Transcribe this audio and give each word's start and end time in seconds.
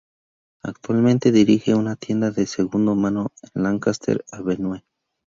Actualmente 0.63 1.31
dirige 1.31 1.75
una 1.75 1.95
tienda 1.95 2.31
de 2.31 2.47
segunda 2.47 2.95
mano 2.95 3.27
en 3.53 3.61
Lancaster 3.61 4.25
Avenue. 4.31 4.81